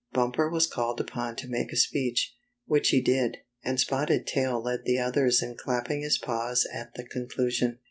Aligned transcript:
Bumper 0.13 0.49
was 0.49 0.65
called 0.65 0.99
upon 0.99 1.35
to 1.35 1.47
make 1.47 1.71
a 1.71 1.75
speech, 1.75 2.35
which 2.65 2.89
he 2.89 3.01
did, 3.03 3.37
and 3.63 3.79
Spotted 3.79 4.25
Tail 4.25 4.59
led 4.59 4.83
the 4.83 4.97
others 4.97 5.43
in 5.43 5.55
clapping 5.55 6.01
his 6.01 6.17
paws 6.17 6.65
at 6.73 6.95
the 6.95 7.03
conclusion. 7.05 7.77